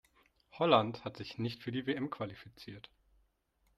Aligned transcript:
Holland 0.53 1.05
hat 1.05 1.17
sich 1.17 1.37
nicht 1.37 1.61
für 1.61 1.71
die 1.71 1.85
WM 1.85 2.09
qualifiziert. 2.09 2.89